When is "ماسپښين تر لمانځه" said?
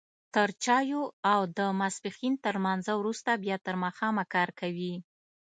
1.79-2.93